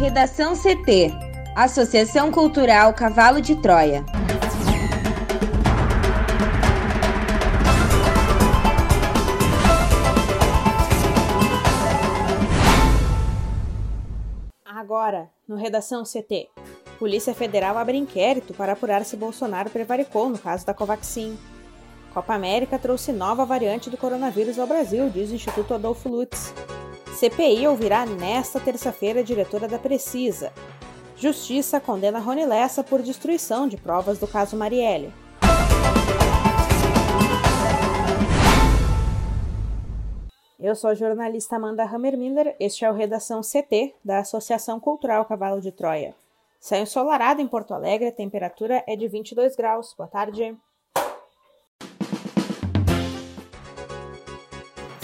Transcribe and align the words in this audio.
Redação 0.00 0.54
CT 0.54 1.12
Associação 1.54 2.32
Cultural 2.32 2.94
Cavalo 2.94 3.38
de 3.38 3.54
Troia. 3.54 4.02
Agora, 14.64 15.28
no 15.46 15.56
Redação 15.56 16.02
CT. 16.02 16.48
Polícia 16.98 17.34
Federal 17.34 17.76
abre 17.76 17.98
inquérito 17.98 18.54
para 18.54 18.72
apurar 18.72 19.04
se 19.04 19.18
Bolsonaro 19.18 19.68
prevaricou 19.68 20.30
no 20.30 20.38
caso 20.38 20.64
da 20.64 20.72
Covaxin. 20.72 21.38
Copa 22.14 22.32
América 22.32 22.78
trouxe 22.78 23.12
nova 23.12 23.44
variante 23.44 23.90
do 23.90 23.98
coronavírus 23.98 24.58
ao 24.58 24.66
Brasil, 24.66 25.10
diz 25.10 25.30
o 25.30 25.34
Instituto 25.34 25.74
Adolfo 25.74 26.08
Lutz. 26.08 26.54
CPI 27.20 27.68
ouvirá 27.68 28.06
nesta 28.06 28.58
terça-feira 28.58 29.20
a 29.20 29.22
diretora 29.22 29.68
da 29.68 29.78
Precisa. 29.78 30.50
Justiça 31.14 31.78
condena 31.78 32.18
Rony 32.18 32.46
Lessa 32.46 32.82
por 32.82 33.02
destruição 33.02 33.68
de 33.68 33.76
provas 33.76 34.18
do 34.18 34.26
caso 34.26 34.56
Marielle. 34.56 35.12
Eu 40.58 40.74
sou 40.74 40.88
a 40.88 40.94
jornalista 40.94 41.56
Amanda 41.56 41.84
Hammermiller, 41.84 42.56
este 42.58 42.86
é 42.86 42.90
o 42.90 42.94
Redação 42.94 43.42
CT 43.42 43.96
da 44.02 44.20
Associação 44.20 44.80
Cultural 44.80 45.26
Cavalo 45.26 45.60
de 45.60 45.72
Troia. 45.72 46.14
Céu 46.58 46.80
ensolarado 46.80 47.42
em 47.42 47.46
Porto 47.46 47.74
Alegre, 47.74 48.08
a 48.08 48.12
temperatura 48.12 48.82
é 48.86 48.96
de 48.96 49.06
22 49.06 49.54
graus. 49.56 49.92
Boa 49.94 50.08
tarde. 50.08 50.56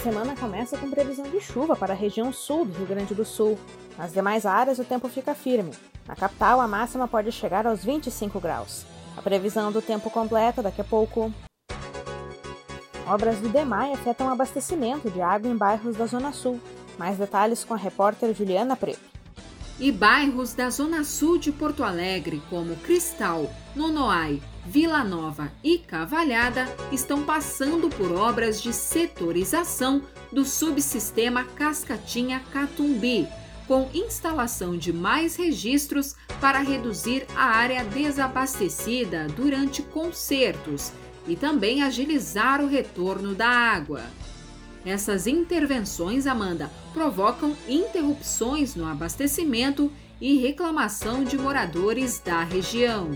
Semana 0.07 0.37
começa 0.37 0.77
com 0.77 0.89
previsão 0.89 1.29
de 1.29 1.41
chuva 1.41 1.75
para 1.75 1.91
a 1.91 1.95
região 1.95 2.31
sul 2.31 2.63
do 2.63 2.71
Rio 2.77 2.87
Grande 2.87 3.13
do 3.13 3.25
Sul. 3.25 3.59
Nas 3.97 4.13
demais 4.13 4.45
áreas, 4.45 4.79
o 4.79 4.85
tempo 4.85 5.09
fica 5.09 5.35
firme. 5.35 5.73
Na 6.07 6.15
capital, 6.15 6.61
a 6.61 6.67
máxima 6.67 7.09
pode 7.09 7.29
chegar 7.29 7.67
aos 7.67 7.83
25 7.83 8.39
graus. 8.39 8.85
A 9.17 9.21
previsão 9.21 9.69
do 9.69 9.81
tempo 9.81 10.09
completa 10.09 10.63
daqui 10.63 10.79
a 10.79 10.83
pouco. 10.85 11.29
Obras 13.05 13.39
do 13.39 13.49
DEMAI 13.49 13.91
afetam 13.91 14.27
o 14.27 14.31
abastecimento 14.31 15.11
de 15.11 15.21
água 15.21 15.51
em 15.51 15.57
bairros 15.57 15.97
da 15.97 16.05
Zona 16.05 16.31
Sul. 16.31 16.57
Mais 16.97 17.17
detalhes 17.17 17.65
com 17.65 17.73
a 17.73 17.77
repórter 17.77 18.33
Juliana 18.33 18.77
Preto 18.77 19.16
e 19.79 19.91
bairros 19.91 20.53
da 20.53 20.69
Zona 20.69 21.03
Sul 21.03 21.37
de 21.37 21.51
Porto 21.51 21.83
Alegre, 21.83 22.41
como 22.49 22.75
Cristal, 22.77 23.53
Nonoai, 23.75 24.41
Vila 24.65 25.03
Nova 25.03 25.51
e 25.63 25.77
Cavalhada, 25.77 26.67
estão 26.91 27.23
passando 27.23 27.89
por 27.89 28.11
obras 28.11 28.61
de 28.61 28.73
setorização 28.73 30.01
do 30.31 30.43
subsistema 30.43 31.43
Cascatinha-Catumbi, 31.43 33.27
com 33.67 33.89
instalação 33.93 34.77
de 34.77 34.91
mais 34.91 35.35
registros 35.35 36.15
para 36.41 36.59
reduzir 36.59 37.25
a 37.35 37.45
área 37.45 37.83
desabastecida 37.83 39.27
durante 39.35 39.81
concertos 39.81 40.91
e 41.27 41.35
também 41.35 41.83
agilizar 41.83 42.61
o 42.61 42.67
retorno 42.67 43.35
da 43.35 43.47
água. 43.47 44.01
Essas 44.87 45.27
intervenções, 45.27 46.25
Amanda, 46.25 46.71
provocam 46.93 47.53
interrupções 47.67 48.73
no 48.73 48.87
abastecimento 48.87 49.91
e 50.21 50.37
reclamação 50.37 51.25
de 51.25 51.37
moradores 51.37 52.21
da 52.23 52.41
região. 52.41 53.11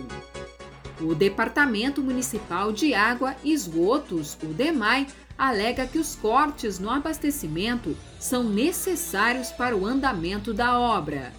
O 1.00 1.16
Departamento 1.16 2.04
Municipal 2.04 2.74
de 2.74 2.94
Água 2.94 3.38
e 3.42 3.54
Esgotos, 3.54 4.38
o 4.44 4.48
DEMAI, 4.48 5.08
alega 5.38 5.88
que 5.88 5.98
os 5.98 6.14
cortes 6.14 6.78
no 6.78 6.90
abastecimento 6.90 7.96
são 8.20 8.44
necessários 8.44 9.50
para 9.50 9.74
o 9.74 9.86
andamento 9.86 10.54
da 10.54 10.78
obra. 10.78 11.32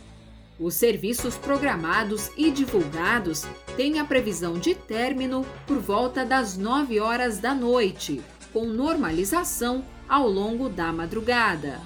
Os 0.59 0.73
serviços 0.73 1.37
programados 1.37 2.31
e 2.39 2.51
divulgados 2.51 3.45
têm 3.77 4.01
a 4.01 4.05
previsão 4.07 4.55
de 4.55 4.75
término 4.75 5.45
por 5.67 5.77
volta 5.79 6.25
das 6.25 6.57
9 6.57 6.99
horas 7.01 7.37
da 7.39 7.55
noite, 7.55 8.23
com 8.51 8.65
normalização 8.65 9.85
ao 10.09 10.29
longo 10.29 10.69
da 10.69 10.93
madrugada. 10.93 11.81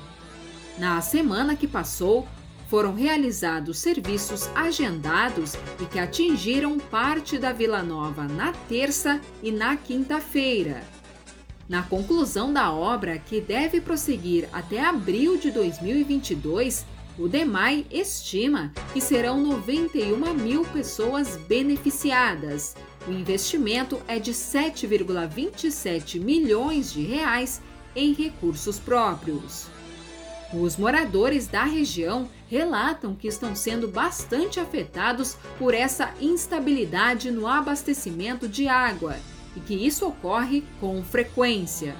Na 0.78 1.00
semana 1.00 1.56
que 1.56 1.66
passou, 1.66 2.26
foram 2.68 2.94
realizados 2.94 3.78
serviços 3.78 4.48
agendados 4.54 5.54
e 5.80 5.84
que 5.86 5.98
atingiram 5.98 6.78
parte 6.78 7.38
da 7.38 7.52
Vila 7.52 7.82
Nova 7.82 8.24
na 8.24 8.52
terça 8.68 9.20
e 9.42 9.50
na 9.52 9.76
quinta-feira. 9.76 10.82
Na 11.68 11.82
conclusão 11.82 12.52
da 12.52 12.72
obra, 12.72 13.18
que 13.18 13.40
deve 13.40 13.80
prosseguir 13.80 14.48
até 14.52 14.84
abril 14.84 15.36
de 15.36 15.50
2022, 15.50 16.86
o 17.18 17.26
DEMAI 17.28 17.86
estima 17.90 18.72
que 18.92 19.00
serão 19.00 19.40
91 19.40 20.34
mil 20.34 20.64
pessoas 20.66 21.36
beneficiadas. 21.48 22.76
O 23.08 23.10
investimento 23.10 24.00
é 24.06 24.18
de 24.18 24.32
7,27 24.32 26.20
milhões 26.20 26.92
de 26.92 27.02
reais 27.02 27.62
em 27.96 28.12
recursos 28.12 28.78
próprios. 28.78 29.66
Os 30.52 30.76
moradores 30.76 31.48
da 31.48 31.64
região 31.64 32.28
relatam 32.48 33.16
que 33.16 33.26
estão 33.26 33.56
sendo 33.56 33.88
bastante 33.88 34.60
afetados 34.60 35.36
por 35.58 35.74
essa 35.74 36.14
instabilidade 36.20 37.32
no 37.32 37.48
abastecimento 37.48 38.46
de 38.46 38.68
água 38.68 39.16
e 39.56 39.60
que 39.60 39.74
isso 39.74 40.06
ocorre 40.06 40.62
com 40.78 41.02
frequência. 41.02 41.96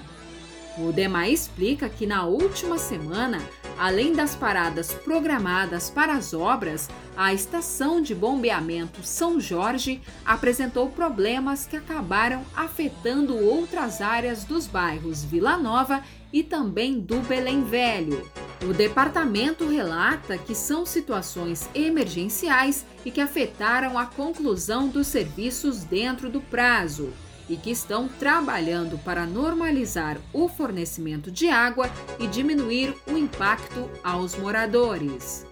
O 0.79 0.93
DEMA 0.93 1.29
explica 1.29 1.89
que 1.89 2.07
na 2.07 2.25
última 2.25 2.79
semana, 2.79 3.41
além 3.79 4.13
das 4.13 4.35
paradas 4.35 4.93
programadas 4.93 5.91
para 5.91 6.15
as 6.15 6.33
obras, 6.33 6.89
a 7.17 7.33
estação 7.33 8.01
de 8.01 8.15
bombeamento 8.15 9.03
São 9.03 9.39
Jorge 9.41 10.01
apresentou 10.25 10.89
problemas 10.89 11.67
que 11.67 11.77
acabaram 11.77 12.45
afetando 12.55 13.37
outras 13.37 14.01
áreas 14.01 14.45
dos 14.45 14.67
bairros 14.67 15.25
Vila 15.25 15.57
Nova 15.57 16.03
e 16.33 16.43
também 16.43 17.01
do 17.01 17.21
Belém 17.21 17.65
Velho. 17.65 18.29
O 18.63 18.73
departamento 18.73 19.69
relata 19.69 20.39
que 20.39 20.55
são 20.55 20.87
situações 20.87 21.69
emergenciais 21.75 22.85
e 23.05 23.11
que 23.11 23.21
afetaram 23.21 23.99
a 23.99 24.07
conclusão 24.07 24.89
dos 24.89 25.07
serviços 25.07 25.85
dentro 25.85 26.29
do 26.29 26.41
prazo 26.41 27.13
e 27.49 27.57
que 27.57 27.71
estão 27.71 28.09
trabalhando 28.09 28.99
para 28.99 29.27
normalizar 29.27 30.19
o 30.33 30.49
fornecimento 30.49 31.31
de 31.31 31.49
água 31.49 31.91
e 32.19 32.27
diminuir 32.27 32.95
o 33.07 33.17
impacto 33.17 33.91
aos 34.03 34.37
moradores. 34.37 35.47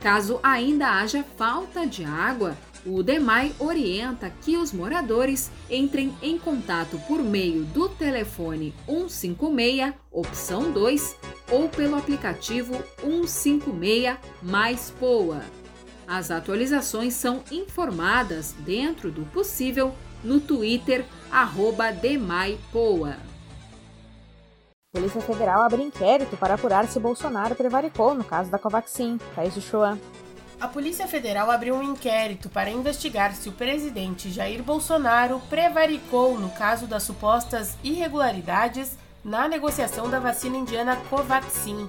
Caso 0.00 0.38
ainda 0.42 1.00
haja 1.00 1.24
falta 1.36 1.86
de 1.86 2.04
água, 2.04 2.56
o 2.86 3.02
DEMAI 3.02 3.54
orienta 3.58 4.30
que 4.42 4.58
os 4.58 4.72
moradores 4.72 5.50
entrem 5.70 6.14
em 6.20 6.38
contato 6.38 7.00
por 7.08 7.22
meio 7.22 7.64
do 7.64 7.88
telefone 7.88 8.74
156, 8.86 9.94
opção 10.10 10.70
2, 10.70 11.16
ou 11.50 11.68
pelo 11.68 11.96
aplicativo 11.96 12.74
156 13.00 14.18
mais 14.42 14.90
POA. 15.00 15.42
As 16.06 16.30
atualizações 16.30 17.14
são 17.14 17.42
informadas, 17.50 18.54
dentro 18.58 19.10
do 19.10 19.22
possível, 19.26 19.94
no 20.24 20.40
Twitter, 20.40 21.04
arroba 21.30 21.92
Demaipoa. 21.92 23.16
Polícia 24.92 25.20
Federal 25.20 25.62
abre 25.62 25.82
inquérito 25.82 26.36
para 26.36 26.54
apurar 26.54 26.86
se 26.86 27.00
Bolsonaro 27.00 27.54
prevaricou 27.54 28.14
no 28.14 28.24
caso 28.24 28.50
da 28.50 28.58
Covaxin. 28.58 29.18
Thaís 29.34 29.56
Uchoa. 29.56 29.98
A 30.60 30.68
Polícia 30.68 31.06
Federal 31.08 31.50
abriu 31.50 31.74
um 31.74 31.82
inquérito 31.82 32.48
para 32.48 32.70
investigar 32.70 33.34
se 33.34 33.48
o 33.48 33.52
presidente 33.52 34.30
Jair 34.30 34.62
Bolsonaro 34.62 35.40
prevaricou 35.50 36.38
no 36.38 36.48
caso 36.50 36.86
das 36.86 37.02
supostas 37.02 37.76
irregularidades 37.82 38.96
na 39.24 39.48
negociação 39.48 40.08
da 40.08 40.20
vacina 40.20 40.56
indiana 40.56 40.96
Covaxin. 41.10 41.88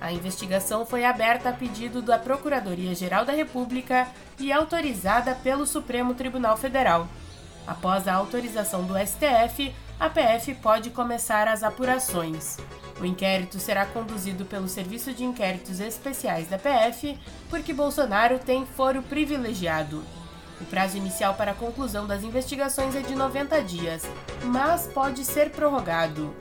A 0.00 0.12
investigação 0.12 0.84
foi 0.84 1.04
aberta 1.04 1.50
a 1.50 1.52
pedido 1.52 2.02
da 2.02 2.18
Procuradoria-Geral 2.18 3.24
da 3.24 3.32
República 3.32 4.08
e 4.40 4.52
autorizada 4.52 5.32
pelo 5.36 5.64
Supremo 5.64 6.12
Tribunal 6.12 6.56
Federal. 6.56 7.06
Após 7.66 8.08
a 8.08 8.14
autorização 8.14 8.84
do 8.84 8.94
STF, 8.98 9.74
a 9.98 10.10
PF 10.10 10.54
pode 10.54 10.90
começar 10.90 11.46
as 11.46 11.62
apurações. 11.62 12.56
O 13.00 13.04
inquérito 13.04 13.58
será 13.58 13.86
conduzido 13.86 14.44
pelo 14.44 14.68
Serviço 14.68 15.12
de 15.12 15.24
Inquéritos 15.24 15.80
Especiais 15.80 16.48
da 16.48 16.58
PF, 16.58 17.18
porque 17.48 17.72
Bolsonaro 17.72 18.38
tem 18.38 18.66
foro 18.66 19.02
privilegiado. 19.02 20.02
O 20.60 20.64
prazo 20.64 20.96
inicial 20.96 21.34
para 21.34 21.52
a 21.52 21.54
conclusão 21.54 22.06
das 22.06 22.22
investigações 22.22 22.94
é 22.94 23.00
de 23.00 23.14
90 23.14 23.62
dias, 23.62 24.02
mas 24.44 24.86
pode 24.86 25.24
ser 25.24 25.50
prorrogado. 25.50 26.34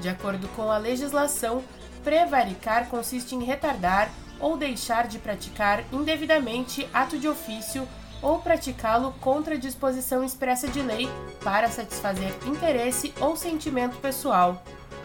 De 0.00 0.08
acordo 0.08 0.48
com 0.48 0.70
a 0.70 0.78
legislação, 0.78 1.62
prevaricar 2.02 2.88
consiste 2.88 3.34
em 3.34 3.44
retardar 3.44 4.10
ou 4.40 4.56
deixar 4.56 5.06
de 5.06 5.18
praticar 5.18 5.84
indevidamente 5.92 6.88
ato 6.92 7.18
de 7.18 7.28
ofício 7.28 7.86
ou 8.22 8.38
praticá-lo 8.38 9.12
contra 9.20 9.58
disposição 9.58 10.24
expressa 10.24 10.68
de 10.68 10.82
lei 10.82 11.08
para 11.42 11.68
satisfazer 11.68 12.32
interesse 12.46 13.12
ou 13.20 13.36
sentimento 13.36 13.96
pessoal. 13.98 14.62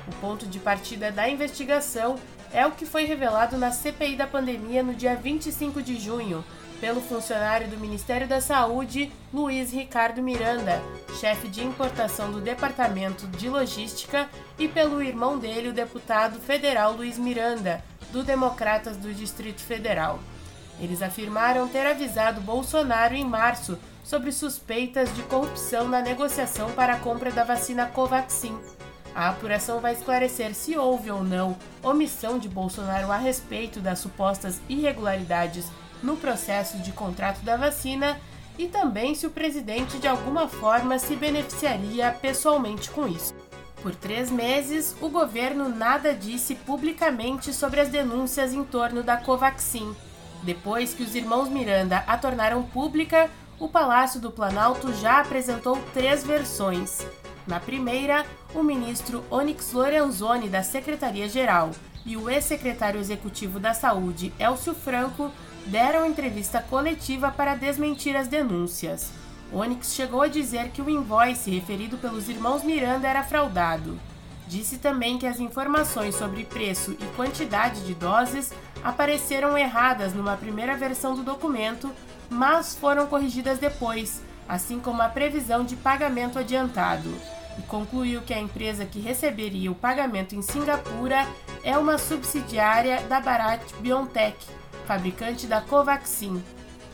O 0.07 0.11
ponto 0.21 0.45
de 0.45 0.59
partida 0.59 1.11
da 1.11 1.29
investigação 1.29 2.17
É 2.53 2.67
o 2.67 2.71
que 2.71 2.85
foi 2.85 3.05
revelado 3.05 3.57
na 3.57 3.71
CPI 3.71 4.15
da 4.15 4.27
pandemia 4.27 4.83
no 4.83 4.93
dia 4.93 5.15
25 5.15 5.81
de 5.81 5.99
junho, 5.99 6.45
pelo 6.79 7.01
funcionário 7.01 7.67
do 7.67 7.79
Ministério 7.79 8.27
da 8.27 8.39
Saúde, 8.39 9.11
Luiz 9.33 9.71
Ricardo 9.71 10.21
Miranda, 10.21 10.79
chefe 11.19 11.47
de 11.47 11.63
importação 11.63 12.31
do 12.31 12.39
Departamento 12.39 13.25
de 13.25 13.49
Logística, 13.49 14.29
e 14.59 14.67
pelo 14.67 15.01
irmão 15.01 15.39
dele, 15.39 15.69
o 15.69 15.73
deputado 15.73 16.39
federal 16.39 16.93
Luiz 16.93 17.17
Miranda, 17.17 17.83
do 18.11 18.21
Democratas 18.21 18.97
do 18.97 19.11
Distrito 19.11 19.61
Federal. 19.61 20.19
Eles 20.83 21.01
afirmaram 21.01 21.65
ter 21.69 21.87
avisado 21.87 22.41
Bolsonaro 22.41 23.15
em 23.15 23.23
março 23.23 23.79
sobre 24.03 24.33
suspeitas 24.33 25.15
de 25.15 25.21
corrupção 25.23 25.87
na 25.87 26.01
negociação 26.01 26.69
para 26.71 26.95
a 26.95 26.99
compra 26.99 27.31
da 27.31 27.45
vacina 27.45 27.85
Covaxin. 27.85 28.59
A 29.15 29.29
apuração 29.29 29.79
vai 29.79 29.93
esclarecer 29.93 30.53
se 30.53 30.75
houve 30.75 31.09
ou 31.09 31.23
não 31.23 31.55
omissão 31.81 32.37
de 32.37 32.49
Bolsonaro 32.49 33.13
a 33.13 33.17
respeito 33.17 33.79
das 33.79 33.99
supostas 33.99 34.59
irregularidades 34.67 35.67
no 36.01 36.17
processo 36.17 36.77
de 36.79 36.91
contrato 36.91 37.39
da 37.43 37.55
vacina 37.55 38.19
e 38.57 38.67
também 38.67 39.15
se 39.15 39.25
o 39.25 39.31
presidente 39.31 39.97
de 39.99 40.07
alguma 40.07 40.49
forma 40.49 40.99
se 40.99 41.15
beneficiaria 41.15 42.11
pessoalmente 42.11 42.89
com 42.89 43.07
isso. 43.07 43.33
Por 43.81 43.95
três 43.95 44.29
meses, 44.29 44.93
o 44.99 45.07
governo 45.07 45.69
nada 45.69 46.13
disse 46.13 46.55
publicamente 46.55 47.53
sobre 47.53 47.79
as 47.79 47.87
denúncias 47.87 48.53
em 48.53 48.65
torno 48.65 49.01
da 49.01 49.15
Covaxin. 49.15 49.95
Depois 50.43 50.93
que 50.93 51.03
os 51.03 51.15
irmãos 51.15 51.49
Miranda 51.49 52.03
a 52.05 52.17
tornaram 52.17 52.63
pública, 52.63 53.29
o 53.59 53.69
Palácio 53.69 54.19
do 54.19 54.29
Planalto 54.29 54.93
já 54.93 55.21
apresentou 55.21 55.81
três 55.93 56.23
versões. 56.23 57.05
Na 57.47 57.59
primeira, 57.59 58.25
o 58.53 58.61
ministro 58.61 59.23
Onyx 59.31 59.71
Lorenzoni, 59.71 60.49
da 60.49 60.61
Secretaria-Geral, 60.61 61.71
e 62.05 62.17
o 62.17 62.29
ex-secretário 62.29 62.99
executivo 62.99 63.59
da 63.59 63.73
Saúde, 63.73 64.33
Elcio 64.37 64.73
Franco, 64.73 65.31
deram 65.65 66.05
entrevista 66.05 66.61
coletiva 66.61 67.31
para 67.31 67.55
desmentir 67.55 68.15
as 68.15 68.27
denúncias. 68.27 69.11
Onyx 69.51 69.93
chegou 69.93 70.21
a 70.21 70.27
dizer 70.27 70.69
que 70.71 70.81
o 70.81 70.89
invoice 70.89 71.51
referido 71.51 71.97
pelos 71.97 72.27
irmãos 72.27 72.63
Miranda 72.63 73.07
era 73.07 73.23
fraudado. 73.23 73.97
Disse 74.47 74.77
também 74.77 75.17
que 75.17 75.25
as 75.25 75.39
informações 75.39 76.15
sobre 76.15 76.43
preço 76.43 76.91
e 76.91 77.05
quantidade 77.15 77.85
de 77.85 77.93
doses 77.93 78.51
apareceram 78.83 79.57
erradas 79.57 80.13
numa 80.13 80.35
primeira 80.35 80.75
versão 80.75 81.15
do 81.15 81.23
documento, 81.23 81.91
mas 82.29 82.75
foram 82.75 83.07
corrigidas 83.07 83.57
depois, 83.57 84.21
assim 84.47 84.79
como 84.79 85.01
a 85.01 85.09
previsão 85.09 85.63
de 85.63 85.75
pagamento 85.75 86.37
adiantado. 86.37 87.09
E 87.57 87.61
concluiu 87.63 88.21
que 88.21 88.33
a 88.33 88.39
empresa 88.39 88.85
que 88.85 88.99
receberia 88.99 89.71
o 89.71 89.75
pagamento 89.75 90.35
em 90.35 90.41
Singapura 90.41 91.27
é 91.63 91.77
uma 91.77 91.97
subsidiária 91.97 93.01
da 93.03 93.19
Bharat 93.19 93.61
Biotech, 93.79 94.37
fabricante 94.85 95.47
da 95.47 95.61
Covaxin. 95.61 96.43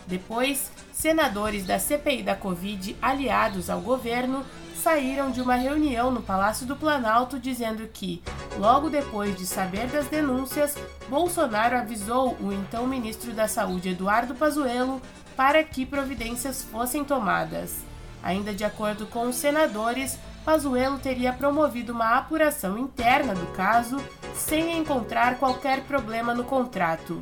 Depois, 0.05 0.71
senadores 0.99 1.65
da 1.65 1.79
CPI 1.79 2.23
da 2.23 2.35
Covid, 2.35 2.93
aliados 3.01 3.69
ao 3.69 3.79
governo, 3.79 4.45
saíram 4.83 5.31
de 5.31 5.39
uma 5.39 5.55
reunião 5.55 6.11
no 6.11 6.21
Palácio 6.21 6.67
do 6.67 6.75
Planalto 6.75 7.39
dizendo 7.39 7.87
que, 7.87 8.21
logo 8.57 8.89
depois 8.89 9.33
de 9.37 9.45
saber 9.45 9.87
das 9.87 10.07
denúncias, 10.07 10.75
Bolsonaro 11.07 11.77
avisou 11.77 12.35
o 12.41 12.51
então 12.51 12.85
ministro 12.85 13.31
da 13.31 13.47
Saúde 13.47 13.87
Eduardo 13.87 14.35
Pazuello 14.35 15.01
para 15.37 15.63
que 15.63 15.85
providências 15.85 16.63
fossem 16.63 17.05
tomadas. 17.05 17.77
Ainda 18.21 18.53
de 18.53 18.65
acordo 18.65 19.05
com 19.05 19.29
os 19.29 19.37
senadores, 19.37 20.19
Pazuello 20.43 20.99
teria 20.99 21.31
promovido 21.31 21.93
uma 21.93 22.17
apuração 22.17 22.77
interna 22.77 23.33
do 23.33 23.45
caso 23.53 23.95
sem 24.35 24.77
encontrar 24.77 25.39
qualquer 25.39 25.81
problema 25.83 26.35
no 26.35 26.43
contrato 26.43 27.21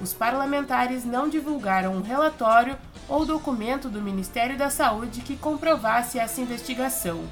os 0.00 0.12
parlamentares 0.12 1.04
não 1.04 1.28
divulgaram 1.28 1.94
um 1.94 2.02
relatório 2.02 2.76
ou 3.08 3.24
documento 3.24 3.88
do 3.88 4.00
Ministério 4.00 4.56
da 4.56 4.70
Saúde 4.70 5.22
que 5.22 5.36
comprovasse 5.36 6.18
essa 6.18 6.40
investigação. 6.40 7.24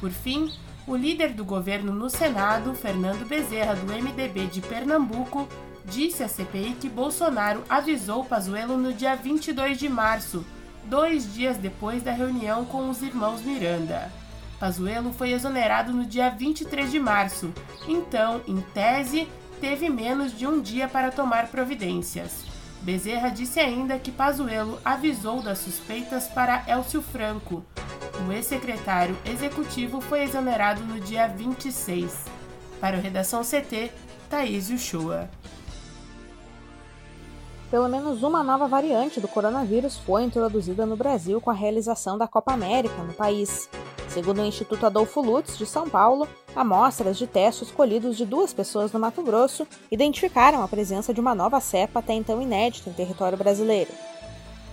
Por 0.00 0.10
fim, 0.10 0.52
o 0.86 0.96
líder 0.96 1.32
do 1.32 1.44
governo 1.44 1.92
no 1.92 2.10
Senado, 2.10 2.74
Fernando 2.74 3.26
Bezerra, 3.26 3.74
do 3.76 3.86
MDB 3.86 4.46
de 4.46 4.60
Pernambuco, 4.60 5.48
disse 5.84 6.22
à 6.22 6.28
CPI 6.28 6.76
que 6.80 6.88
Bolsonaro 6.88 7.62
avisou 7.68 8.24
Pazuello 8.24 8.76
no 8.76 8.92
dia 8.92 9.14
22 9.14 9.78
de 9.78 9.88
março, 9.88 10.44
dois 10.84 11.32
dias 11.32 11.56
depois 11.56 12.02
da 12.02 12.12
reunião 12.12 12.64
com 12.64 12.90
os 12.90 13.00
irmãos 13.00 13.42
Miranda. 13.42 14.10
Pazuello 14.58 15.12
foi 15.12 15.32
exonerado 15.32 15.92
no 15.92 16.04
dia 16.04 16.30
23 16.30 16.90
de 16.90 17.00
março, 17.00 17.52
então, 17.88 18.40
em 18.46 18.60
tese, 18.60 19.28
teve 19.62 19.88
menos 19.88 20.36
de 20.36 20.44
um 20.44 20.60
dia 20.60 20.88
para 20.88 21.12
tomar 21.12 21.46
providências. 21.46 22.44
Bezerra 22.80 23.28
disse 23.28 23.60
ainda 23.60 23.96
que 23.96 24.10
Pazuello 24.10 24.76
avisou 24.84 25.40
das 25.40 25.58
suspeitas 25.58 26.26
para 26.26 26.64
Elcio 26.66 27.00
Franco. 27.00 27.62
O 28.26 28.32
ex-secretário 28.32 29.16
executivo 29.24 30.00
foi 30.00 30.24
exonerado 30.24 30.82
no 30.82 30.98
dia 30.98 31.28
26. 31.28 32.24
Para 32.80 32.98
o 32.98 33.00
Redação 33.00 33.42
CT, 33.42 33.92
Thaís 34.28 34.68
Uchoa. 34.68 35.30
Pelo 37.70 37.88
menos 37.88 38.24
uma 38.24 38.42
nova 38.42 38.66
variante 38.66 39.20
do 39.20 39.28
coronavírus 39.28 39.96
foi 39.96 40.24
introduzida 40.24 40.84
no 40.84 40.96
Brasil 40.96 41.40
com 41.40 41.50
a 41.50 41.54
realização 41.54 42.18
da 42.18 42.26
Copa 42.26 42.52
América 42.52 43.00
no 43.04 43.12
país. 43.12 43.70
Segundo 44.12 44.42
o 44.42 44.44
Instituto 44.44 44.84
Adolfo 44.84 45.22
Lutz, 45.22 45.56
de 45.56 45.64
São 45.64 45.88
Paulo, 45.88 46.28
amostras 46.54 47.16
de 47.16 47.26
testes 47.26 47.70
colhidos 47.70 48.14
de 48.14 48.26
duas 48.26 48.52
pessoas 48.52 48.92
no 48.92 49.00
Mato 49.00 49.22
Grosso 49.22 49.66
identificaram 49.90 50.62
a 50.62 50.68
presença 50.68 51.14
de 51.14 51.20
uma 51.20 51.34
nova 51.34 51.60
cepa 51.60 52.00
até 52.00 52.12
então 52.12 52.42
inédita 52.42 52.90
em 52.90 52.92
território 52.92 53.38
brasileiro. 53.38 53.90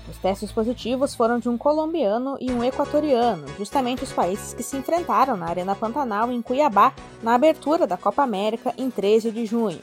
Os 0.10 0.18
testes 0.18 0.52
positivos 0.52 1.16
foram 1.16 1.40
de 1.40 1.48
um 1.48 1.58
colombiano 1.58 2.36
e 2.42 2.52
um 2.52 2.62
equatoriano, 2.62 3.48
justamente 3.58 4.04
os 4.04 4.12
países 4.12 4.54
que 4.54 4.62
se 4.62 4.76
enfrentaram 4.76 5.38
na 5.38 5.46
Arena 5.46 5.74
Pantanal 5.74 6.30
em 6.30 6.42
Cuiabá 6.42 6.94
na 7.24 7.34
abertura 7.34 7.88
da 7.88 7.96
Copa 7.96 8.22
América 8.22 8.74
em 8.78 8.92
13 8.92 9.32
de 9.32 9.46
junho. 9.46 9.80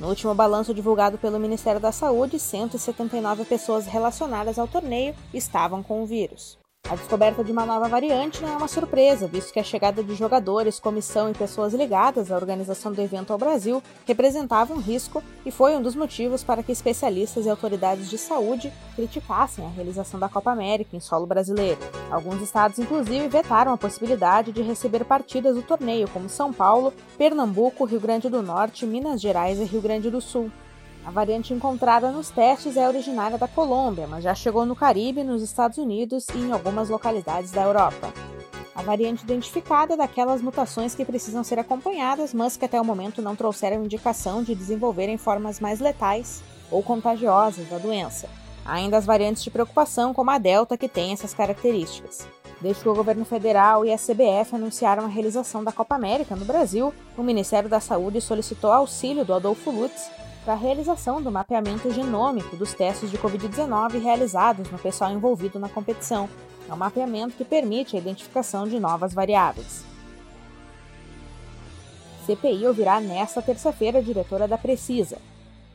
No 0.00 0.08
último 0.08 0.34
balanço 0.34 0.72
divulgado 0.72 1.18
pelo 1.18 1.38
Ministério 1.38 1.80
da 1.80 1.92
Saúde, 1.92 2.38
179 2.38 3.44
pessoas 3.44 3.84
relacionadas 3.84 4.58
ao 4.58 4.66
torneio 4.66 5.14
estavam 5.34 5.82
com 5.82 6.02
o 6.02 6.06
vírus. 6.06 6.63
A 6.86 6.96
descoberta 6.96 7.42
de 7.42 7.50
uma 7.50 7.64
nova 7.64 7.88
variante 7.88 8.42
não 8.42 8.52
é 8.52 8.56
uma 8.58 8.68
surpresa, 8.68 9.26
visto 9.26 9.54
que 9.54 9.58
a 9.58 9.64
chegada 9.64 10.04
de 10.04 10.14
jogadores, 10.14 10.78
comissão 10.78 11.30
e 11.30 11.34
pessoas 11.34 11.72
ligadas 11.72 12.30
à 12.30 12.36
organização 12.36 12.92
do 12.92 13.00
evento 13.00 13.32
ao 13.32 13.38
Brasil 13.38 13.82
representava 14.06 14.74
um 14.74 14.78
risco 14.78 15.22
e 15.46 15.50
foi 15.50 15.74
um 15.74 15.80
dos 15.80 15.94
motivos 15.94 16.44
para 16.44 16.62
que 16.62 16.70
especialistas 16.70 17.46
e 17.46 17.48
autoridades 17.48 18.10
de 18.10 18.18
saúde 18.18 18.70
criticassem 18.94 19.64
a 19.64 19.70
realização 19.70 20.20
da 20.20 20.28
Copa 20.28 20.50
América 20.50 20.94
em 20.94 21.00
solo 21.00 21.26
brasileiro. 21.26 21.80
Alguns 22.10 22.42
estados, 22.42 22.78
inclusive, 22.78 23.28
vetaram 23.28 23.72
a 23.72 23.78
possibilidade 23.78 24.52
de 24.52 24.60
receber 24.60 25.06
partidas 25.06 25.56
do 25.56 25.62
torneio, 25.62 26.06
como 26.08 26.28
São 26.28 26.52
Paulo, 26.52 26.92
Pernambuco, 27.16 27.86
Rio 27.86 27.98
Grande 27.98 28.28
do 28.28 28.42
Norte, 28.42 28.84
Minas 28.84 29.22
Gerais 29.22 29.58
e 29.58 29.64
Rio 29.64 29.80
Grande 29.80 30.10
do 30.10 30.20
Sul. 30.20 30.50
A 31.06 31.10
variante 31.10 31.52
encontrada 31.52 32.10
nos 32.10 32.30
testes 32.30 32.78
é 32.78 32.88
originária 32.88 33.36
da 33.36 33.46
Colômbia, 33.46 34.06
mas 34.06 34.24
já 34.24 34.34
chegou 34.34 34.64
no 34.64 34.74
Caribe, 34.74 35.22
nos 35.22 35.42
Estados 35.42 35.76
Unidos 35.76 36.26
e 36.34 36.38
em 36.38 36.50
algumas 36.50 36.88
localidades 36.88 37.50
da 37.50 37.62
Europa. 37.62 38.10
A 38.74 38.80
variante 38.80 39.22
identificada 39.22 39.94
é 39.94 39.96
daquelas 39.98 40.40
mutações 40.40 40.94
que 40.94 41.04
precisam 41.04 41.44
ser 41.44 41.58
acompanhadas, 41.58 42.32
mas 42.32 42.56
que 42.56 42.64
até 42.64 42.80
o 42.80 42.84
momento 42.84 43.20
não 43.20 43.36
trouxeram 43.36 43.84
indicação 43.84 44.42
de 44.42 44.54
desenvolverem 44.54 45.18
formas 45.18 45.60
mais 45.60 45.78
letais 45.78 46.42
ou 46.70 46.82
contagiosas 46.82 47.68
da 47.68 47.76
doença. 47.76 48.26
Há 48.64 48.74
ainda 48.74 48.96
as 48.96 49.04
variantes 49.04 49.44
de 49.44 49.50
preocupação, 49.50 50.14
como 50.14 50.30
a 50.30 50.38
Delta, 50.38 50.76
que 50.76 50.88
tem 50.88 51.12
essas 51.12 51.34
características. 51.34 52.26
Desde 52.62 52.82
que 52.82 52.88
o 52.88 52.94
governo 52.94 53.26
federal 53.26 53.84
e 53.84 53.92
a 53.92 53.98
CBF 53.98 54.54
anunciaram 54.54 55.04
a 55.04 55.08
realização 55.08 55.62
da 55.62 55.70
Copa 55.70 55.94
América 55.94 56.34
no 56.34 56.46
Brasil, 56.46 56.94
o 57.16 57.22
Ministério 57.22 57.68
da 57.68 57.78
Saúde 57.78 58.22
solicitou 58.22 58.72
auxílio 58.72 59.22
do 59.22 59.34
Adolfo 59.34 59.70
Lutz 59.70 60.10
para 60.44 60.52
a 60.52 60.56
realização 60.56 61.22
do 61.22 61.32
mapeamento 61.32 61.90
genômico 61.90 62.54
dos 62.54 62.74
testes 62.74 63.10
de 63.10 63.16
Covid-19 63.16 64.00
realizados 64.00 64.70
no 64.70 64.78
pessoal 64.78 65.10
envolvido 65.10 65.58
na 65.58 65.68
competição. 65.68 66.28
É 66.68 66.74
um 66.74 66.76
mapeamento 66.76 67.34
que 67.34 67.44
permite 67.44 67.96
a 67.96 67.98
identificação 67.98 68.68
de 68.68 68.78
novas 68.78 69.14
variáveis. 69.14 69.84
CPI 72.26 72.66
ouvirá 72.66 73.00
nesta 73.00 73.40
terça-feira 73.40 73.98
a 73.98 74.02
diretora 74.02 74.46
da 74.46 74.58
Precisa. 74.58 75.18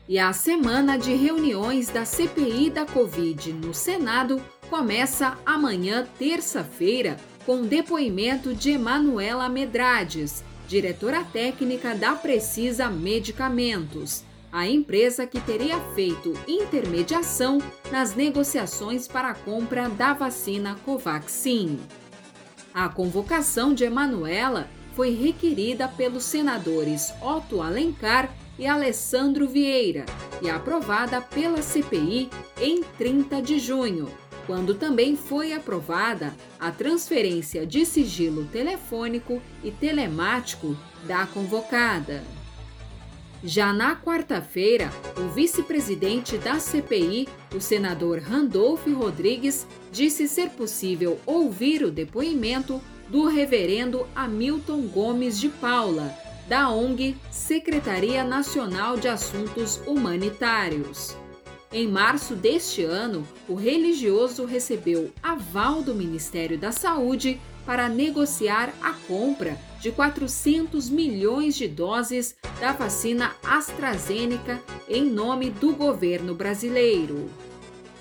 E 0.08 0.18
a 0.18 0.32
semana 0.32 0.96
de 0.96 1.14
reuniões 1.14 1.88
da 1.88 2.04
CPI 2.04 2.70
da 2.70 2.86
Covid 2.86 3.52
no 3.52 3.72
Senado 3.72 4.40
começa 4.68 5.36
amanhã, 5.44 6.06
terça-feira, 6.18 7.16
com 7.46 7.62
depoimento 7.62 8.54
de 8.54 8.70
Emanuela 8.70 9.48
Medrades, 9.48 10.44
diretora 10.66 11.24
técnica 11.24 11.94
da 11.94 12.12
Precisa 12.14 12.88
Medicamentos 12.88 14.24
a 14.52 14.66
empresa 14.66 15.26
que 15.26 15.40
teria 15.40 15.78
feito 15.94 16.32
intermediação 16.46 17.58
nas 17.90 18.14
negociações 18.14 19.06
para 19.06 19.30
a 19.30 19.34
compra 19.34 19.88
da 19.88 20.12
vacina 20.12 20.76
Covaxin. 20.84 21.78
A 22.74 22.88
convocação 22.88 23.74
de 23.74 23.84
Emanuela 23.84 24.68
foi 24.94 25.10
requerida 25.10 25.88
pelos 25.88 26.24
senadores 26.24 27.12
Otto 27.22 27.62
Alencar 27.62 28.32
e 28.58 28.66
Alessandro 28.66 29.48
Vieira 29.48 30.04
e 30.42 30.50
aprovada 30.50 31.20
pela 31.20 31.62
CPI 31.62 32.28
em 32.60 32.82
30 32.98 33.40
de 33.40 33.58
junho, 33.58 34.10
quando 34.46 34.74
também 34.74 35.16
foi 35.16 35.52
aprovada 35.52 36.34
a 36.58 36.70
transferência 36.70 37.66
de 37.66 37.86
sigilo 37.86 38.44
telefônico 38.46 39.40
e 39.62 39.70
telemático 39.70 40.76
da 41.06 41.26
convocada. 41.26 42.22
Já 43.42 43.72
na 43.72 43.96
quarta-feira, 43.96 44.90
o 45.16 45.28
vice-presidente 45.32 46.36
da 46.36 46.60
CPI, 46.60 47.26
o 47.54 47.60
senador 47.60 48.18
Randolph 48.18 48.86
Rodrigues, 48.86 49.66
disse 49.90 50.28
ser 50.28 50.50
possível 50.50 51.18
ouvir 51.24 51.82
o 51.82 51.90
depoimento 51.90 52.82
do 53.08 53.26
reverendo 53.26 54.06
Hamilton 54.14 54.82
Gomes 54.88 55.40
de 55.40 55.48
Paula, 55.48 56.14
da 56.48 56.68
ONG 56.68 57.16
Secretaria 57.30 58.22
Nacional 58.22 58.98
de 58.98 59.08
Assuntos 59.08 59.80
Humanitários. 59.86 61.16
Em 61.72 61.88
março 61.88 62.34
deste 62.34 62.82
ano, 62.82 63.26
o 63.48 63.54
religioso 63.54 64.44
recebeu 64.44 65.10
aval 65.22 65.82
do 65.82 65.94
Ministério 65.94 66.58
da 66.58 66.72
Saúde 66.72 67.40
para 67.64 67.88
negociar 67.88 68.72
a 68.82 68.92
compra 69.06 69.58
de 69.80 69.90
400 69.90 70.90
milhões 70.90 71.56
de 71.56 71.66
doses 71.66 72.36
da 72.60 72.72
vacina 72.72 73.34
AstraZeneca 73.42 74.60
em 74.88 75.04
nome 75.04 75.50
do 75.50 75.72
governo 75.74 76.34
brasileiro. 76.34 77.30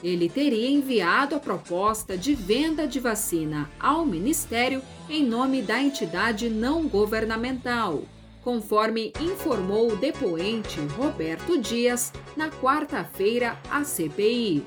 Ele 0.04 0.30
teria 0.30 0.70
enviado 0.70 1.36
a 1.36 1.40
proposta 1.40 2.18
de 2.18 2.34
venda 2.34 2.88
de 2.88 3.00
vacina 3.00 3.70
ao 3.80 4.06
Ministério 4.06 4.82
em 5.10 5.26
nome 5.26 5.62
da 5.62 5.82
entidade 5.82 6.50
não 6.50 6.88
governamental, 6.88 8.04
conforme 8.42 9.12
informou 9.20 9.92
o 9.92 9.98
depoente 9.98 10.80
Roberto 10.98 11.58
Dias 11.58 12.14
na 12.36 12.50
quarta-feira 12.50 13.58
à 13.70 13.84
CPI. 13.84 14.64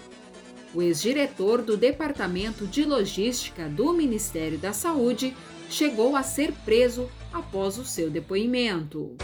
O 0.75 0.81
ex-diretor 0.81 1.61
do 1.61 1.76
Departamento 1.76 2.67
de 2.67 2.85
Logística 2.85 3.69
do 3.69 3.93
Ministério 3.93 4.59
da 4.59 4.73
Saúde 4.73 5.37
chegou 5.69 6.17
a 6.17 6.23
ser 6.23 6.52
preso 6.64 7.11
após 7.33 7.79
o 7.79 7.85
seu 7.85 8.09
depoimento. 8.09 9.17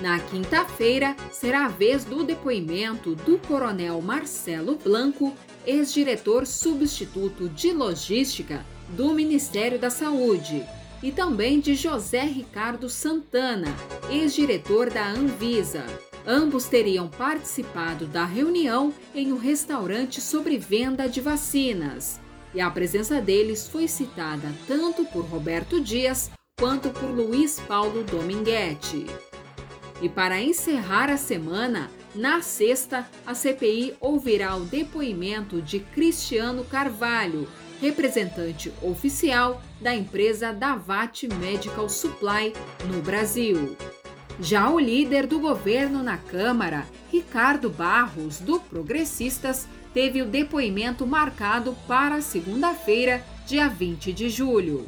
Na 0.00 0.20
quinta-feira, 0.20 1.16
será 1.32 1.66
a 1.66 1.68
vez 1.68 2.04
do 2.04 2.22
depoimento 2.22 3.14
do 3.14 3.38
Coronel 3.38 4.00
Marcelo 4.00 4.76
Blanco, 4.76 5.34
ex-diretor 5.66 6.46
substituto 6.46 7.48
de 7.48 7.72
Logística 7.72 8.64
do 8.90 9.12
Ministério 9.12 9.78
da 9.78 9.90
Saúde, 9.90 10.64
e 11.02 11.10
também 11.10 11.60
de 11.60 11.74
José 11.74 12.22
Ricardo 12.22 12.88
Santana, 12.88 13.74
ex-diretor 14.10 14.90
da 14.90 15.08
Anvisa. 15.08 15.84
Ambos 16.26 16.64
teriam 16.64 17.06
participado 17.06 18.06
da 18.06 18.24
reunião 18.24 18.92
em 19.14 19.32
um 19.32 19.36
restaurante 19.36 20.20
sobre 20.20 20.58
venda 20.58 21.08
de 21.08 21.20
vacinas. 21.20 22.20
E 22.52 22.60
a 22.60 22.68
presença 22.68 23.20
deles 23.20 23.68
foi 23.68 23.86
citada 23.86 24.52
tanto 24.66 25.04
por 25.04 25.24
Roberto 25.24 25.80
Dias 25.80 26.30
quanto 26.58 26.90
por 26.90 27.10
Luiz 27.10 27.60
Paulo 27.60 28.02
Dominguete. 28.02 29.06
E 30.02 30.08
para 30.08 30.40
encerrar 30.40 31.10
a 31.10 31.16
semana, 31.16 31.90
na 32.14 32.42
sexta, 32.42 33.08
a 33.26 33.34
CPI 33.34 33.94
ouvirá 34.00 34.56
o 34.56 34.64
depoimento 34.64 35.62
de 35.62 35.80
Cristiano 35.80 36.64
Carvalho, 36.64 37.46
representante 37.80 38.72
oficial 38.82 39.62
da 39.80 39.94
empresa 39.94 40.52
Davat 40.52 41.28
Medical 41.28 41.88
Supply 41.88 42.52
no 42.90 43.00
Brasil. 43.02 43.76
Já 44.38 44.68
o 44.68 44.78
líder 44.78 45.26
do 45.26 45.40
governo 45.40 46.02
na 46.02 46.18
Câmara, 46.18 46.86
Ricardo 47.10 47.70
Barros, 47.70 48.38
do 48.38 48.60
Progressistas, 48.60 49.66
teve 49.94 50.20
o 50.20 50.26
depoimento 50.26 51.06
marcado 51.06 51.74
para 51.88 52.20
segunda-feira, 52.20 53.24
dia 53.46 53.66
20 53.66 54.12
de 54.12 54.28
julho. 54.28 54.86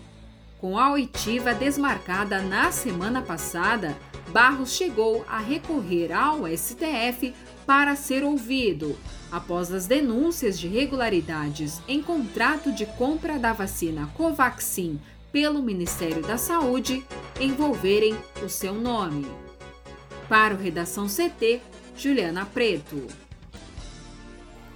Com 0.60 0.78
a 0.78 0.90
oitiva 0.92 1.54
desmarcada 1.54 2.42
na 2.42 2.70
semana 2.70 3.22
passada, 3.22 3.96
Barros 4.30 4.72
chegou 4.72 5.24
a 5.26 5.38
recorrer 5.38 6.12
ao 6.12 6.46
STF 6.46 7.32
para 7.64 7.96
ser 7.96 8.24
ouvido, 8.24 8.98
após 9.32 9.72
as 9.72 9.86
denúncias 9.86 10.58
de 10.58 10.66
irregularidades 10.66 11.80
em 11.88 12.02
contrato 12.02 12.70
de 12.70 12.84
compra 12.84 13.38
da 13.38 13.54
vacina 13.54 14.10
Covaxin 14.14 15.00
pelo 15.32 15.62
Ministério 15.62 16.22
da 16.22 16.36
Saúde 16.36 17.04
envolverem 17.40 18.16
o 18.44 18.48
seu 18.48 18.74
nome. 18.74 19.26
Para 20.28 20.54
o 20.54 20.58
Redação 20.58 21.06
CT, 21.06 21.60
Juliana 21.96 22.44
Preto. 22.44 23.27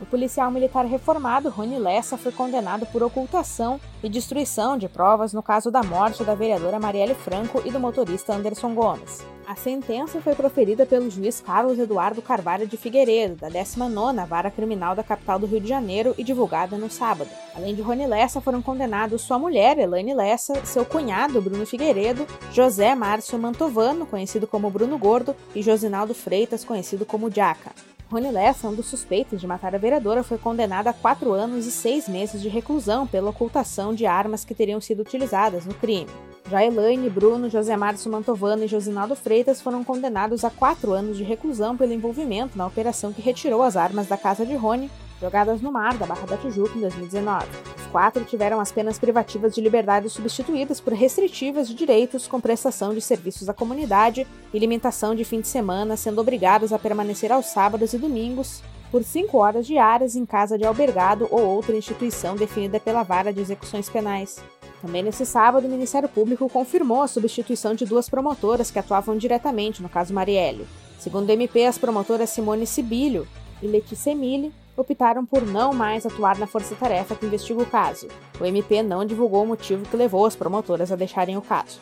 O 0.02 0.06
policial 0.06 0.50
militar 0.50 0.84
reformado 0.84 1.48
Rony 1.48 1.78
Lessa 1.78 2.18
foi 2.18 2.32
condenado 2.32 2.84
por 2.86 3.04
ocultação 3.04 3.80
e 4.02 4.08
destruição 4.08 4.76
de 4.76 4.88
provas 4.88 5.32
no 5.32 5.44
caso 5.44 5.70
da 5.70 5.80
morte 5.80 6.24
da 6.24 6.34
vereadora 6.34 6.80
Marielle 6.80 7.14
Franco 7.14 7.62
e 7.64 7.70
do 7.70 7.78
motorista 7.78 8.34
Anderson 8.34 8.74
Gomes. 8.74 9.24
A 9.46 9.54
sentença 9.54 10.20
foi 10.20 10.34
proferida 10.34 10.84
pelo 10.84 11.08
juiz 11.08 11.40
Carlos 11.40 11.78
Eduardo 11.78 12.20
Carvalho 12.20 12.66
de 12.66 12.76
Figueiredo, 12.76 13.36
da 13.36 13.48
19ª 13.48 14.26
Vara 14.26 14.50
Criminal 14.50 14.96
da 14.96 15.04
capital 15.04 15.38
do 15.38 15.46
Rio 15.46 15.60
de 15.60 15.68
Janeiro 15.68 16.16
e 16.18 16.24
divulgada 16.24 16.76
no 16.76 16.90
sábado. 16.90 17.30
Além 17.54 17.72
de 17.72 17.80
Rony 17.80 18.06
Lessa, 18.08 18.40
foram 18.40 18.60
condenados 18.60 19.22
sua 19.22 19.38
mulher, 19.38 19.78
Elaine 19.78 20.14
Lessa, 20.14 20.66
seu 20.66 20.84
cunhado, 20.84 21.40
Bruno 21.40 21.64
Figueiredo, 21.64 22.26
José 22.50 22.92
Márcio 22.96 23.38
Mantovano, 23.38 24.04
conhecido 24.04 24.48
como 24.48 24.68
Bruno 24.68 24.98
Gordo, 24.98 25.36
e 25.54 25.62
Josinaldo 25.62 26.12
Freitas, 26.12 26.64
conhecido 26.64 27.06
como 27.06 27.30
Jaca. 27.30 27.70
Rony 28.12 28.30
Lessa, 28.30 28.68
um 28.68 28.74
dos 28.74 28.88
suspeitos 28.88 29.40
de 29.40 29.46
matar 29.46 29.74
a 29.74 29.78
vereadora, 29.78 30.22
foi 30.22 30.36
condenado 30.36 30.86
a 30.86 30.92
quatro 30.92 31.32
anos 31.32 31.64
e 31.64 31.70
seis 31.70 32.06
meses 32.06 32.42
de 32.42 32.48
reclusão 32.50 33.06
pela 33.06 33.30
ocultação 33.30 33.94
de 33.94 34.04
armas 34.04 34.44
que 34.44 34.54
teriam 34.54 34.82
sido 34.82 35.00
utilizadas 35.00 35.64
no 35.64 35.72
crime. 35.72 36.10
Já 36.50 36.62
Elaine, 36.62 37.08
Bruno, 37.08 37.48
José 37.48 37.74
Márcio 37.74 38.12
Mantovano 38.12 38.64
e 38.64 38.68
Josinaldo 38.68 39.16
Freitas 39.16 39.62
foram 39.62 39.82
condenados 39.82 40.44
a 40.44 40.50
quatro 40.50 40.92
anos 40.92 41.16
de 41.16 41.24
reclusão 41.24 41.74
pelo 41.74 41.94
envolvimento 41.94 42.58
na 42.58 42.66
operação 42.66 43.14
que 43.14 43.22
retirou 43.22 43.62
as 43.62 43.78
armas 43.78 44.08
da 44.08 44.18
casa 44.18 44.44
de 44.44 44.56
Rony, 44.56 44.90
jogadas 45.18 45.62
no 45.62 45.72
mar 45.72 45.96
da 45.96 46.04
Barra 46.04 46.26
da 46.26 46.36
Tijuca 46.36 46.76
em 46.76 46.82
2019 46.82 47.81
tiveram 48.26 48.60
as 48.60 48.72
penas 48.72 48.98
privativas 48.98 49.54
de 49.54 49.60
liberdade 49.60 50.08
substituídas 50.08 50.80
por 50.80 50.92
restritivas 50.92 51.68
de 51.68 51.74
direitos 51.74 52.26
com 52.26 52.40
prestação 52.40 52.94
de 52.94 53.00
serviços 53.00 53.48
à 53.48 53.54
comunidade 53.54 54.26
e 54.52 54.58
limitação 54.58 55.14
de 55.14 55.24
fim 55.24 55.40
de 55.40 55.48
semana, 55.48 55.96
sendo 55.96 56.20
obrigados 56.20 56.72
a 56.72 56.78
permanecer 56.78 57.30
aos 57.30 57.46
sábados 57.46 57.92
e 57.92 57.98
domingos 57.98 58.62
por 58.90 59.02
cinco 59.02 59.38
horas 59.38 59.66
diárias 59.66 60.16
em 60.16 60.26
casa 60.26 60.58
de 60.58 60.64
albergado 60.64 61.26
ou 61.30 61.40
outra 61.40 61.76
instituição 61.76 62.36
definida 62.36 62.78
pela 62.78 63.02
vara 63.02 63.32
de 63.32 63.40
execuções 63.40 63.88
penais. 63.88 64.38
Também 64.82 65.02
nesse 65.02 65.24
sábado, 65.24 65.66
o 65.66 65.70
Ministério 65.70 66.08
Público 66.08 66.48
confirmou 66.48 67.02
a 67.02 67.08
substituição 67.08 67.74
de 67.74 67.86
duas 67.86 68.08
promotoras 68.08 68.70
que 68.70 68.78
atuavam 68.78 69.16
diretamente 69.16 69.80
no 69.80 69.88
caso 69.88 70.12
Marielle. 70.12 70.66
Segundo 70.98 71.28
o 71.28 71.32
MP, 71.32 71.66
as 71.66 71.78
promotoras 71.78 72.30
Simone 72.30 72.66
Sibilho 72.66 73.26
e 73.62 73.66
Letícia 73.66 74.10
Emile 74.10 74.52
optaram 74.76 75.24
por 75.24 75.42
não 75.42 75.72
mais 75.72 76.06
atuar 76.06 76.38
na 76.38 76.46
força-tarefa 76.46 77.14
que 77.14 77.26
investiga 77.26 77.62
o 77.62 77.66
caso. 77.66 78.08
O 78.40 78.44
MP 78.44 78.82
não 78.82 79.04
divulgou 79.04 79.44
o 79.44 79.46
motivo 79.46 79.86
que 79.88 79.96
levou 79.96 80.26
as 80.26 80.36
promotoras 80.36 80.90
a 80.90 80.96
deixarem 80.96 81.36
o 81.36 81.42
caso. 81.42 81.80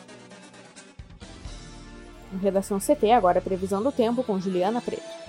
Em 2.33 2.37
Redação 2.37 2.79
CT, 2.79 3.11
agora 3.11 3.39
a 3.39 3.41
previsão 3.41 3.83
do 3.83 3.91
tempo 3.91 4.23
com 4.23 4.39
Juliana 4.39 4.81
Preto. 4.81 5.21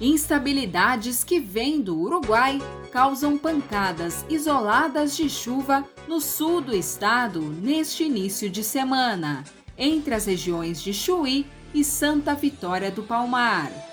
Instabilidades 0.00 1.24
que 1.24 1.40
vêm 1.40 1.80
do 1.80 1.98
Uruguai 1.98 2.60
causam 2.92 3.36
pancadas 3.36 4.24
isoladas 4.28 5.16
de 5.16 5.28
chuva 5.28 5.84
no 6.06 6.20
sul 6.20 6.60
do 6.60 6.74
estado 6.74 7.40
neste 7.40 8.04
início 8.04 8.48
de 8.48 8.62
semana, 8.62 9.42
entre 9.76 10.14
as 10.14 10.26
regiões 10.26 10.80
de 10.80 10.94
Chuí 10.94 11.46
e 11.74 11.82
Santa 11.82 12.34
Vitória 12.34 12.92
do 12.92 13.02
Palmar. 13.02 13.87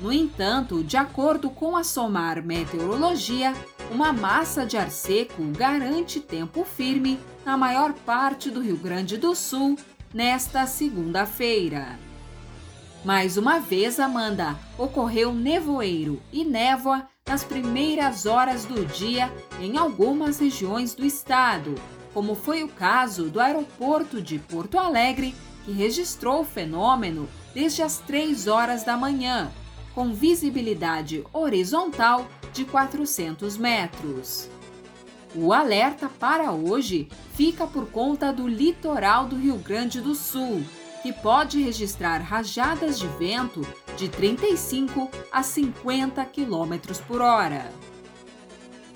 No 0.00 0.12
entanto, 0.12 0.84
de 0.84 0.96
acordo 0.96 1.50
com 1.50 1.76
a 1.76 1.82
SOMAR 1.82 2.40
Meteorologia, 2.44 3.52
uma 3.90 4.12
massa 4.12 4.64
de 4.64 4.76
ar 4.76 4.92
seco 4.92 5.42
garante 5.56 6.20
tempo 6.20 6.64
firme 6.64 7.18
na 7.44 7.56
maior 7.56 7.92
parte 7.92 8.48
do 8.48 8.60
Rio 8.60 8.76
Grande 8.76 9.16
do 9.16 9.34
Sul 9.34 9.76
nesta 10.14 10.66
segunda-feira. 10.66 11.98
Mais 13.04 13.36
uma 13.36 13.58
vez, 13.58 13.98
Amanda, 13.98 14.56
ocorreu 14.76 15.34
nevoeiro 15.34 16.22
e 16.32 16.44
névoa 16.44 17.08
nas 17.26 17.42
primeiras 17.42 18.24
horas 18.24 18.64
do 18.64 18.84
dia 18.86 19.32
em 19.60 19.76
algumas 19.76 20.38
regiões 20.38 20.94
do 20.94 21.04
estado, 21.04 21.74
como 22.14 22.36
foi 22.36 22.62
o 22.62 22.68
caso 22.68 23.30
do 23.30 23.40
aeroporto 23.40 24.22
de 24.22 24.38
Porto 24.38 24.78
Alegre, 24.78 25.34
que 25.64 25.72
registrou 25.72 26.42
o 26.42 26.44
fenômeno 26.44 27.28
desde 27.52 27.82
as 27.82 27.98
3 27.98 28.46
horas 28.46 28.84
da 28.84 28.96
manhã 28.96 29.50
com 29.94 30.12
visibilidade 30.12 31.24
horizontal 31.32 32.26
de 32.52 32.64
400 32.64 33.56
metros. 33.56 34.48
O 35.34 35.52
alerta 35.52 36.08
para 36.08 36.52
hoje 36.52 37.08
fica 37.34 37.66
por 37.66 37.90
conta 37.90 38.32
do 38.32 38.48
litoral 38.48 39.26
do 39.26 39.36
Rio 39.36 39.56
Grande 39.56 40.00
do 40.00 40.14
Sul, 40.14 40.62
que 41.02 41.12
pode 41.12 41.62
registrar 41.62 42.18
rajadas 42.18 42.98
de 42.98 43.06
vento 43.06 43.66
de 43.96 44.08
35 44.08 45.10
a 45.30 45.42
50 45.42 46.24
km 46.24 47.02
por 47.06 47.20
hora. 47.20 47.70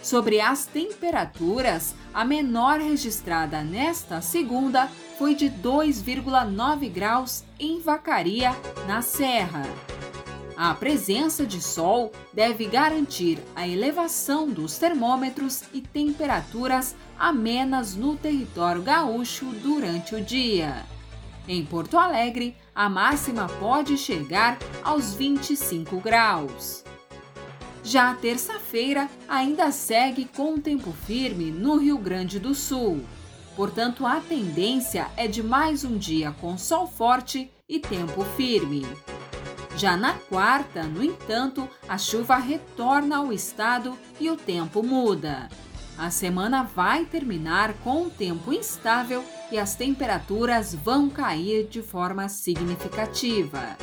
Sobre 0.02 0.40
as 0.40 0.66
temperaturas, 0.66 1.94
a 2.12 2.24
menor 2.24 2.80
registrada 2.80 3.62
nesta 3.62 4.20
segunda 4.20 4.88
foi 5.16 5.34
de 5.34 5.48
2,9 5.48 6.90
graus 6.90 7.44
em 7.58 7.78
Vacaria, 7.78 8.50
na 8.88 9.00
Serra. 9.00 9.62
A 10.56 10.74
presença 10.74 11.46
de 11.46 11.62
sol 11.62 12.12
deve 12.32 12.66
garantir 12.66 13.38
a 13.56 13.66
elevação 13.66 14.48
dos 14.48 14.76
termômetros 14.76 15.62
e 15.72 15.80
temperaturas 15.80 16.94
amenas 17.18 17.94
no 17.94 18.16
território 18.16 18.82
gaúcho 18.82 19.46
durante 19.46 20.14
o 20.14 20.20
dia. 20.20 20.84
Em 21.48 21.64
Porto 21.64 21.98
Alegre, 21.98 22.54
a 22.74 22.88
máxima 22.88 23.48
pode 23.58 23.96
chegar 23.96 24.58
aos 24.84 25.14
25 25.14 26.00
graus. 26.00 26.84
Já 27.82 28.14
terça-feira 28.14 29.10
ainda 29.28 29.72
segue 29.72 30.26
com 30.36 30.58
tempo 30.58 30.92
firme 30.92 31.50
no 31.50 31.78
Rio 31.78 31.98
Grande 31.98 32.38
do 32.38 32.54
Sul. 32.54 33.00
Portanto, 33.56 34.06
a 34.06 34.20
tendência 34.20 35.08
é 35.16 35.26
de 35.26 35.42
mais 35.42 35.84
um 35.84 35.98
dia 35.98 36.30
com 36.40 36.56
sol 36.56 36.86
forte 36.86 37.50
e 37.68 37.80
tempo 37.80 38.22
firme. 38.36 38.86
Já 39.76 39.96
na 39.96 40.14
quarta, 40.14 40.82
no 40.82 41.02
entanto, 41.02 41.68
a 41.88 41.96
chuva 41.98 42.36
retorna 42.36 43.18
ao 43.18 43.32
estado 43.32 43.96
e 44.20 44.30
o 44.30 44.36
tempo 44.36 44.82
muda. 44.82 45.48
A 45.98 46.10
semana 46.10 46.62
vai 46.62 47.04
terminar 47.04 47.74
com 47.84 48.02
um 48.02 48.10
tempo 48.10 48.52
instável 48.52 49.24
e 49.50 49.58
as 49.58 49.74
temperaturas 49.74 50.74
vão 50.74 51.08
cair 51.08 51.66
de 51.68 51.82
forma 51.82 52.28
significativa. 52.28 53.76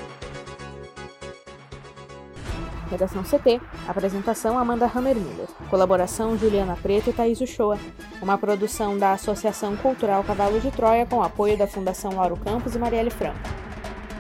Redação 2.90 3.22
CT. 3.24 3.62
Apresentação 3.88 4.58
Amanda 4.58 4.92
Hammermiller. 4.94 5.48
Colaboração 5.70 6.36
Juliana 6.36 6.76
Preto 6.76 7.12
e 7.12 7.14
Thaís 7.14 7.40
Uchoa. 7.40 7.78
Uma 8.20 8.38
produção 8.38 8.98
da 8.98 9.14
Associação 9.14 9.78
Cultural 9.78 10.24
Cavalo 10.24 10.60
de 10.60 10.72
Troia 10.72 11.06
com 11.06 11.22
apoio 11.22 11.56
da 11.56 11.68
Fundação 11.68 12.16
Lauro 12.16 12.38
Campos 12.38 12.74
e 12.76 12.80
Marielle 12.80 13.12
Franco. 13.12 13.59